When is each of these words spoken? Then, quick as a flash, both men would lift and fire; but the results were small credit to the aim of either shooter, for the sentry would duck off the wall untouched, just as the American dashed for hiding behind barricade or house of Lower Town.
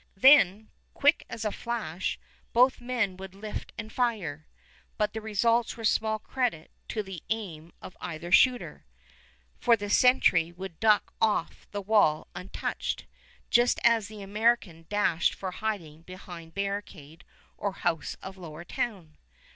Then, 0.17 0.71
quick 0.95 1.25
as 1.29 1.45
a 1.45 1.51
flash, 1.51 2.17
both 2.53 2.81
men 2.81 3.17
would 3.17 3.35
lift 3.35 3.71
and 3.77 3.93
fire; 3.93 4.47
but 4.97 5.13
the 5.13 5.21
results 5.21 5.77
were 5.77 5.83
small 5.85 6.17
credit 6.17 6.71
to 6.87 7.03
the 7.03 7.21
aim 7.29 7.71
of 7.83 7.95
either 8.01 8.31
shooter, 8.31 8.87
for 9.59 9.77
the 9.77 9.91
sentry 9.91 10.51
would 10.51 10.79
duck 10.79 11.13
off 11.21 11.67
the 11.69 11.83
wall 11.83 12.27
untouched, 12.33 13.05
just 13.51 13.79
as 13.83 14.07
the 14.07 14.23
American 14.23 14.87
dashed 14.89 15.35
for 15.35 15.51
hiding 15.51 16.01
behind 16.01 16.55
barricade 16.55 17.23
or 17.55 17.73
house 17.73 18.15
of 18.23 18.37
Lower 18.39 18.63
Town. 18.65 19.17